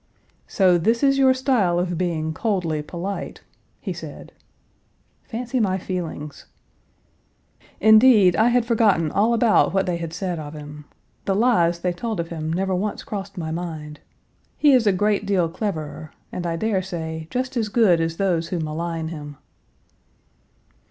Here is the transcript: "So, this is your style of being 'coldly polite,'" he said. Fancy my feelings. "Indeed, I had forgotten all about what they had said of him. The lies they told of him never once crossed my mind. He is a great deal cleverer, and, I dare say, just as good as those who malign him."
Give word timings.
"So, 0.47 0.79
this 0.79 1.03
is 1.03 1.19
your 1.19 1.31
style 1.31 1.77
of 1.77 1.95
being 1.95 2.33
'coldly 2.33 2.81
polite,'" 2.81 3.41
he 3.87 3.93
said. 3.93 4.31
Fancy 5.25 5.59
my 5.59 5.77
feelings. 5.77 6.47
"Indeed, 7.79 8.35
I 8.35 8.47
had 8.47 8.65
forgotten 8.65 9.11
all 9.11 9.31
about 9.35 9.75
what 9.75 9.85
they 9.85 9.97
had 9.97 10.11
said 10.11 10.39
of 10.39 10.55
him. 10.55 10.85
The 11.25 11.35
lies 11.35 11.81
they 11.81 11.93
told 11.93 12.19
of 12.19 12.29
him 12.29 12.51
never 12.51 12.73
once 12.73 13.03
crossed 13.03 13.37
my 13.37 13.51
mind. 13.51 13.99
He 14.57 14.71
is 14.71 14.87
a 14.87 14.91
great 14.91 15.27
deal 15.27 15.47
cleverer, 15.47 16.09
and, 16.31 16.47
I 16.47 16.55
dare 16.55 16.81
say, 16.81 17.27
just 17.29 17.55
as 17.55 17.69
good 17.69 18.01
as 18.01 18.17
those 18.17 18.47
who 18.47 18.57
malign 18.57 19.09
him." 19.09 19.37